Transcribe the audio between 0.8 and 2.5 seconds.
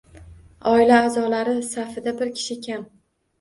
aʼzolari safida bir